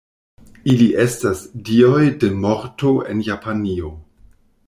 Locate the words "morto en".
2.47-3.23